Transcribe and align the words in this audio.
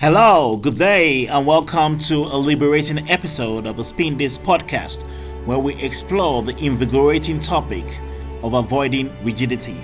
Hello, 0.00 0.56
good 0.56 0.78
day, 0.78 1.26
and 1.26 1.44
welcome 1.44 1.98
to 1.98 2.22
a 2.22 2.38
liberating 2.38 3.10
episode 3.10 3.66
of 3.66 3.76
the 3.76 3.82
Spin 3.82 4.16
Disc 4.16 4.40
podcast, 4.42 5.02
where 5.44 5.58
we 5.58 5.74
explore 5.82 6.40
the 6.44 6.56
invigorating 6.64 7.40
topic 7.40 7.84
of 8.44 8.54
avoiding 8.54 9.10
rigidity 9.24 9.76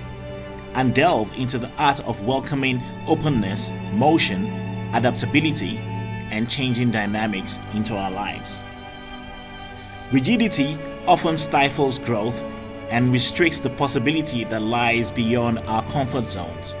and 0.73 0.95
delve 0.95 1.29
into 1.37 1.57
the 1.57 1.69
art 1.77 1.99
of 2.07 2.25
welcoming 2.25 2.81
openness, 3.07 3.73
motion, 3.91 4.45
adaptability, 4.93 5.79
and 6.31 6.49
changing 6.49 6.91
dynamics 6.91 7.59
into 7.73 7.97
our 7.97 8.09
lives. 8.09 8.61
Rigidity 10.13 10.77
often 11.07 11.35
stifles 11.35 11.99
growth 11.99 12.41
and 12.89 13.11
restricts 13.11 13.59
the 13.59 13.69
possibility 13.71 14.45
that 14.45 14.61
lies 14.61 15.11
beyond 15.11 15.59
our 15.67 15.83
comfort 15.91 16.29
zones. 16.29 16.73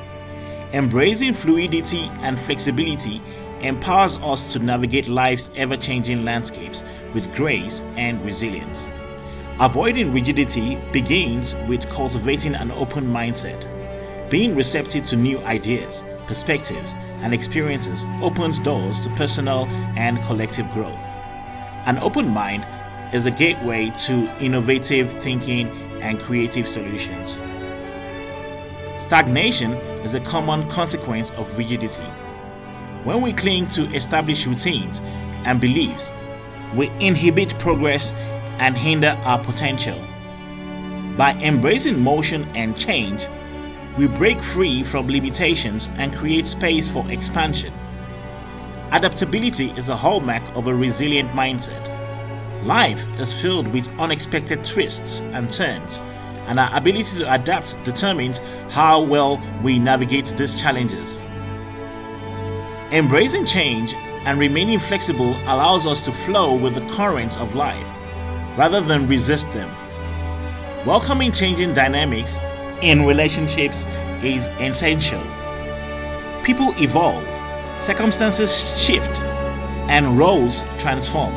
Embracing 0.73 1.33
fluidity 1.33 2.11
and 2.21 2.39
flexibility 2.39 3.21
empowers 3.61 4.17
us 4.17 4.51
to 4.53 4.59
navigate 4.59 5.07
life's 5.07 5.51
ever 5.55 5.77
changing 5.77 6.25
landscapes 6.25 6.83
with 7.13 7.33
grace 7.35 7.81
and 7.95 8.23
resilience. 8.25 8.87
Avoiding 9.59 10.11
rigidity 10.11 10.75
begins 10.91 11.55
with 11.67 11.89
cultivating 11.89 12.55
an 12.55 12.71
open 12.71 13.05
mindset. 13.05 13.69
Being 14.29 14.55
receptive 14.55 15.05
to 15.05 15.15
new 15.15 15.39
ideas, 15.39 16.03
perspectives, 16.27 16.93
and 17.21 17.33
experiences 17.33 18.05
opens 18.21 18.59
doors 18.59 19.05
to 19.05 19.09
personal 19.11 19.67
and 19.95 20.21
collective 20.23 20.69
growth. 20.71 20.99
An 21.85 21.99
open 21.99 22.27
mind 22.27 22.65
is 23.13 23.27
a 23.27 23.31
gateway 23.31 23.91
to 24.05 24.29
innovative 24.43 25.13
thinking 25.21 25.69
and 26.01 26.19
creative 26.19 26.67
solutions. 26.67 27.39
Stagnation 28.97 29.73
is 30.05 30.15
a 30.15 30.21
common 30.21 30.69
consequence 30.69 31.31
of 31.31 31.57
rigidity. 31.57 32.01
When 33.03 33.21
we 33.21 33.33
cling 33.33 33.67
to 33.67 33.83
established 33.93 34.47
routines 34.47 35.01
and 35.43 35.59
beliefs, 35.59 36.13
we 36.73 36.87
inhibit 37.01 37.59
progress 37.59 38.13
and 38.59 38.77
hinder 38.77 39.19
our 39.25 39.43
potential. 39.43 39.99
By 41.17 41.33
embracing 41.41 41.99
motion 41.99 42.45
and 42.55 42.77
change, 42.77 43.27
we 43.97 44.07
break 44.07 44.41
free 44.41 44.81
from 44.81 45.09
limitations 45.09 45.89
and 45.95 46.15
create 46.15 46.47
space 46.47 46.87
for 46.87 47.05
expansion. 47.11 47.73
Adaptability 48.93 49.71
is 49.71 49.89
a 49.89 49.95
hallmark 49.95 50.43
of 50.55 50.67
a 50.67 50.73
resilient 50.73 51.29
mindset. 51.31 51.83
Life 52.63 53.05
is 53.19 53.33
filled 53.33 53.67
with 53.67 53.89
unexpected 53.99 54.63
twists 54.63 55.19
and 55.19 55.51
turns 55.51 56.01
and 56.47 56.59
our 56.59 56.75
ability 56.75 57.17
to 57.19 57.33
adapt 57.33 57.83
determines 57.83 58.39
how 58.69 59.01
well 59.01 59.41
we 59.63 59.79
navigate 59.79 60.25
these 60.37 60.59
challenges. 60.59 61.21
Embracing 62.91 63.45
change 63.45 63.93
and 64.25 64.39
remaining 64.39 64.79
flexible 64.79 65.31
allows 65.45 65.85
us 65.85 66.05
to 66.05 66.11
flow 66.11 66.55
with 66.55 66.75
the 66.75 66.93
currents 66.93 67.37
of 67.37 67.55
life 67.55 67.85
rather 68.57 68.81
than 68.81 69.07
resist 69.07 69.51
them. 69.51 69.69
Welcoming 70.85 71.31
changing 71.31 71.73
dynamics 71.73 72.39
in 72.81 73.05
relationships 73.05 73.85
is 74.23 74.47
essential. 74.59 75.23
People 76.43 76.73
evolve, 76.77 77.23
circumstances 77.81 78.79
shift, 78.79 79.21
and 79.89 80.17
roles 80.17 80.63
transform. 80.77 81.33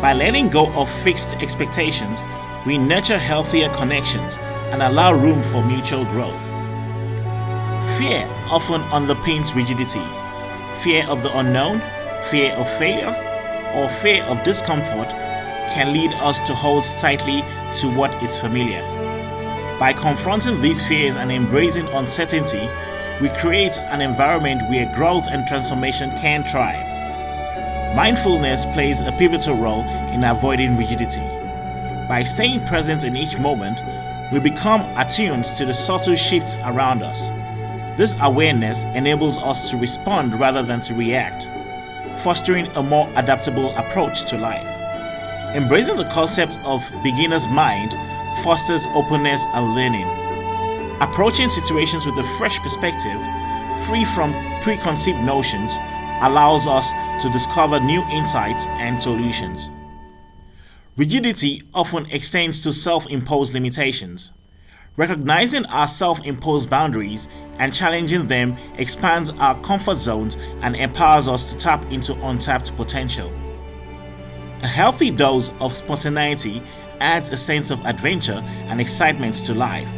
By 0.00 0.12
letting 0.12 0.48
go 0.48 0.70
of 0.74 0.90
fixed 0.90 1.36
expectations, 1.36 2.22
we 2.66 2.78
nurture 2.78 3.18
healthier 3.18 3.68
connections 3.70 4.38
and 4.72 4.82
allow 4.82 5.12
room 5.12 5.42
for 5.42 5.64
mutual 5.64 6.04
growth. 6.04 6.42
Fear 7.98 8.26
often 8.50 8.82
underpins 8.90 9.54
rigidity 9.54 10.02
fear 10.84 11.08
of 11.08 11.22
the 11.22 11.38
unknown, 11.38 11.80
fear 12.24 12.52
of 12.52 12.68
failure, 12.78 13.14
or 13.74 13.88
fear 13.88 14.22
of 14.24 14.42
discomfort 14.44 15.08
can 15.72 15.94
lead 15.94 16.12
us 16.14 16.38
to 16.40 16.54
hold 16.54 16.84
tightly 16.84 17.42
to 17.74 17.88
what 17.88 18.12
is 18.22 18.36
familiar. 18.36 18.82
By 19.78 19.94
confronting 19.94 20.60
these 20.60 20.86
fears 20.86 21.16
and 21.16 21.32
embracing 21.32 21.88
uncertainty, 21.88 22.68
we 23.20 23.30
create 23.30 23.78
an 23.80 24.02
environment 24.02 24.68
where 24.68 24.92
growth 24.94 25.26
and 25.30 25.46
transformation 25.46 26.10
can 26.18 26.44
thrive. 26.44 26.86
Mindfulness 27.96 28.66
plays 28.66 29.00
a 29.00 29.12
pivotal 29.12 29.56
role 29.56 29.84
in 30.12 30.22
avoiding 30.22 30.76
rigidity. 30.76 31.33
By 32.08 32.22
staying 32.22 32.66
present 32.66 33.04
in 33.04 33.16
each 33.16 33.38
moment, 33.38 33.80
we 34.30 34.38
become 34.38 34.82
attuned 34.98 35.46
to 35.46 35.64
the 35.64 35.72
subtle 35.72 36.14
shifts 36.14 36.58
around 36.64 37.02
us. 37.02 37.30
This 37.96 38.16
awareness 38.20 38.84
enables 38.94 39.38
us 39.38 39.70
to 39.70 39.78
respond 39.78 40.38
rather 40.38 40.62
than 40.62 40.82
to 40.82 40.94
react, 40.94 41.48
fostering 42.22 42.66
a 42.76 42.82
more 42.82 43.08
adaptable 43.16 43.74
approach 43.76 44.26
to 44.26 44.36
life. 44.36 44.66
Embracing 45.54 45.96
the 45.96 46.08
concept 46.10 46.58
of 46.64 46.84
beginner's 47.02 47.48
mind 47.48 47.94
fosters 48.42 48.84
openness 48.94 49.46
and 49.54 49.74
learning. 49.74 50.08
Approaching 51.00 51.48
situations 51.48 52.04
with 52.04 52.18
a 52.18 52.24
fresh 52.36 52.58
perspective, 52.58 53.20
free 53.86 54.04
from 54.04 54.34
preconceived 54.60 55.22
notions, 55.22 55.76
allows 56.20 56.66
us 56.66 56.92
to 57.22 57.30
discover 57.30 57.80
new 57.80 58.02
insights 58.10 58.66
and 58.66 59.00
solutions. 59.00 59.70
Rigidity 60.96 61.60
often 61.74 62.06
extends 62.10 62.60
to 62.60 62.72
self 62.72 63.08
imposed 63.08 63.52
limitations. 63.52 64.32
Recognizing 64.96 65.66
our 65.66 65.88
self 65.88 66.24
imposed 66.24 66.70
boundaries 66.70 67.26
and 67.58 67.74
challenging 67.74 68.28
them 68.28 68.56
expands 68.78 69.30
our 69.30 69.60
comfort 69.62 69.96
zones 69.98 70.36
and 70.60 70.76
empowers 70.76 71.26
us 71.26 71.50
to 71.50 71.58
tap 71.58 71.84
into 71.90 72.14
untapped 72.24 72.76
potential. 72.76 73.32
A 74.62 74.68
healthy 74.68 75.10
dose 75.10 75.50
of 75.58 75.72
spontaneity 75.72 76.62
adds 77.00 77.30
a 77.30 77.36
sense 77.36 77.72
of 77.72 77.84
adventure 77.84 78.40
and 78.68 78.80
excitement 78.80 79.34
to 79.46 79.52
life, 79.52 79.90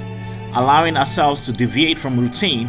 allowing 0.54 0.96
ourselves 0.96 1.44
to 1.44 1.52
deviate 1.52 1.98
from 1.98 2.18
routine 2.18 2.68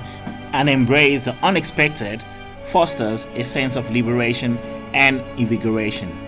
and 0.51 0.69
embrace 0.69 1.21
the 1.21 1.33
unexpected 1.43 2.25
fosters 2.65 3.25
a 3.35 3.45
sense 3.45 3.77
of 3.77 3.89
liberation 3.89 4.57
and 4.93 5.21
invigoration. 5.39 6.26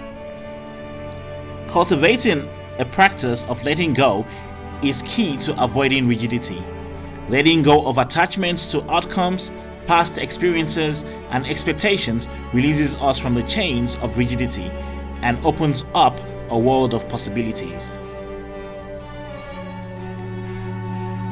Cultivating 1.69 2.49
a 2.79 2.85
practice 2.85 3.43
of 3.43 3.63
letting 3.63 3.93
go 3.93 4.25
is 4.81 5.03
key 5.03 5.37
to 5.37 5.63
avoiding 5.63 6.07
rigidity. 6.07 6.63
Letting 7.27 7.61
go 7.61 7.85
of 7.85 7.99
attachments 7.99 8.71
to 8.71 8.91
outcomes, 8.91 9.51
past 9.85 10.17
experiences, 10.17 11.03
and 11.29 11.45
expectations 11.45 12.27
releases 12.53 12.95
us 12.95 13.19
from 13.19 13.35
the 13.35 13.43
chains 13.43 13.99
of 13.99 14.17
rigidity 14.17 14.71
and 15.21 15.37
opens 15.45 15.85
up 15.93 16.19
a 16.49 16.57
world 16.57 16.95
of 16.95 17.07
possibilities. 17.07 17.93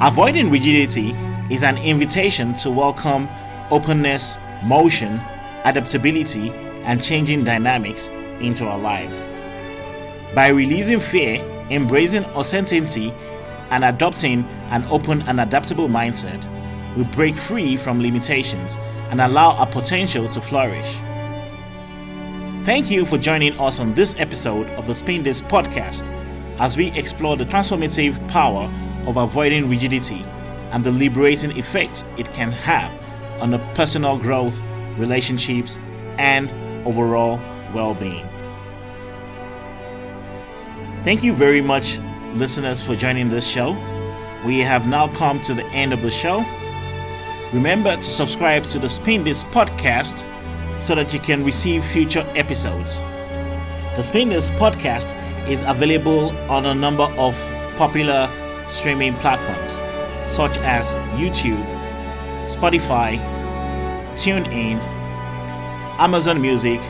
Avoiding 0.03 0.51
rigidity 0.51 1.15
is 1.49 1.63
an 1.63 1.79
invitation 1.79 2.53
to 2.53 2.69
welcome 2.69 3.27
openness, 3.71 4.37
motion, 4.63 5.19
adaptability, 5.65 6.51
and 6.83 7.03
changing 7.03 7.43
dynamics 7.43 8.09
into 8.39 8.67
our 8.67 8.77
lives. 8.77 9.27
By 10.35 10.49
releasing 10.49 10.99
fear, 10.99 11.37
embracing 11.69 12.25
uncertainty, 12.25 13.13
and 13.69 13.83
adopting 13.83 14.43
an 14.69 14.85
open 14.85 15.21
and 15.23 15.39
adaptable 15.41 15.87
mindset, 15.87 16.45
we 16.95 17.03
break 17.03 17.37
free 17.37 17.77
from 17.77 18.01
limitations 18.01 18.77
and 19.09 19.21
allow 19.21 19.51
our 19.51 19.67
potential 19.67 20.27
to 20.29 20.41
flourish. 20.41 20.97
Thank 22.65 22.91
you 22.91 23.05
for 23.05 23.17
joining 23.17 23.57
us 23.59 23.79
on 23.79 23.93
this 23.93 24.15
episode 24.17 24.67
of 24.71 24.87
the 24.87 24.95
Spin 24.95 25.23
Disc 25.23 25.45
podcast 25.45 26.03
as 26.59 26.75
we 26.75 26.91
explore 26.97 27.37
the 27.37 27.45
transformative 27.45 28.27
power 28.27 28.71
of 29.05 29.17
avoiding 29.17 29.69
rigidity 29.69 30.25
and 30.71 30.83
the 30.83 30.91
liberating 30.91 31.55
effects 31.57 32.03
it 32.17 32.31
can 32.33 32.51
have 32.51 32.91
on 33.41 33.51
the 33.51 33.59
personal 33.75 34.17
growth, 34.17 34.61
relationships, 34.97 35.79
and 36.17 36.49
overall 36.85 37.39
well 37.73 37.93
being. 37.93 38.27
Thank 41.07 41.23
you 41.23 41.33
very 41.33 41.61
much, 41.61 41.99
listeners, 42.33 42.81
for 42.81 42.93
joining 42.93 43.29
this 43.29 43.47
show. 43.47 43.71
We 44.45 44.59
have 44.59 44.89
now 44.89 45.07
come 45.07 45.41
to 45.43 45.53
the 45.53 45.63
end 45.67 45.93
of 45.93 46.01
the 46.01 46.11
show. 46.11 46.43
Remember 47.53 47.95
to 47.95 48.03
subscribe 48.03 48.65
to 48.65 48.77
the 48.77 48.89
Spin 48.89 49.23
Disc 49.23 49.47
podcast 49.47 50.25
so 50.81 50.95
that 50.95 51.13
you 51.13 51.21
can 51.21 51.45
receive 51.45 51.85
future 51.85 52.25
episodes. 52.35 52.99
The 53.95 54.01
Spin 54.01 54.27
Disc 54.27 54.51
podcast 54.55 55.07
is 55.47 55.61
available 55.61 56.31
on 56.51 56.65
a 56.65 56.75
number 56.75 57.05
of 57.17 57.35
popular 57.77 58.29
streaming 58.67 59.13
platforms 59.13 59.71
such 60.29 60.57
as 60.57 60.93
YouTube, 61.15 61.65
Spotify, 62.49 63.17
TuneIn, 64.15 64.77
Amazon 65.99 66.41
Music, 66.41 66.81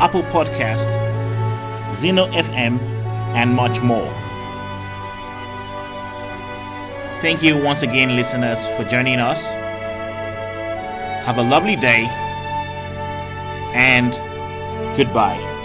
Apple 0.00 0.22
Podcast, 0.22 0.88
Zeno 1.94 2.28
FM, 2.28 2.95
and 3.36 3.54
much 3.54 3.80
more. 3.82 4.12
Thank 7.20 7.42
you 7.42 7.56
once 7.56 7.82
again, 7.82 8.16
listeners, 8.16 8.66
for 8.76 8.84
joining 8.84 9.20
us. 9.20 9.52
Have 11.26 11.38
a 11.38 11.42
lovely 11.42 11.76
day 11.76 12.06
and 13.74 14.12
goodbye. 14.96 15.55